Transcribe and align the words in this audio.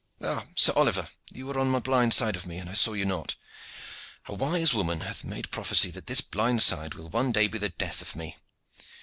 Ah, 0.23 0.47
Sir 0.55 0.73
Oliver! 0.75 1.09
you 1.31 1.45
were 1.45 1.59
on 1.59 1.71
the 1.73 1.79
blind 1.79 2.15
side 2.15 2.35
of 2.35 2.47
me 2.47 2.57
and 2.57 2.67
I 2.67 2.73
saw 2.73 2.93
you 2.93 3.05
not. 3.05 3.35
A 4.25 4.33
wise 4.33 4.73
woman 4.73 5.01
hath 5.01 5.23
made 5.23 5.51
prophecy 5.51 5.91
that 5.91 6.07
this 6.07 6.21
blind 6.21 6.63
side 6.63 6.95
will 6.95 7.09
one 7.09 7.31
day 7.31 7.47
be 7.47 7.59
the 7.59 7.69
death 7.69 8.01
of 8.01 8.15
me. 8.15 8.37